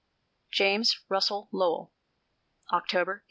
JAMES 0.49 0.99
RUSSELL 1.09 1.47
LOWELL. 1.51 1.91
October, 2.73 3.19
1861. 3.19 3.19